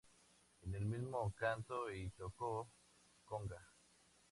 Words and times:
En 0.63 0.73
el 0.73 0.83
mismo 0.87 1.31
cantó 1.37 1.91
y 1.91 2.09
tocó 2.09 2.67
conga. 3.23 3.69